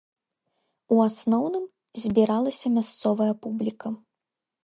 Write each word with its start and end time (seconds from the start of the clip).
У 0.95 0.95
асноўным 1.07 1.65
збіралася 2.05 2.67
мясцовая 2.77 3.31
публіка. 3.47 3.89